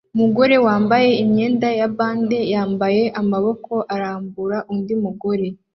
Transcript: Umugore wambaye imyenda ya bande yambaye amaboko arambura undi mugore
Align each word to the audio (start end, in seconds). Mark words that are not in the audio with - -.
Umugore 0.15 0.55
wambaye 0.65 1.09
imyenda 1.23 1.67
ya 1.79 1.87
bande 1.97 2.39
yambaye 2.53 3.03
amaboko 3.21 3.73
arambura 3.95 4.57
undi 4.71 4.93
mugore 5.03 5.47